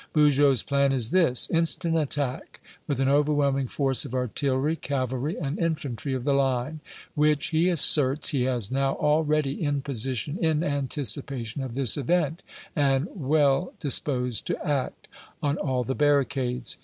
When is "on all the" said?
15.43-15.93